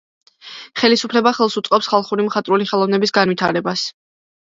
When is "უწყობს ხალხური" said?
1.63-2.29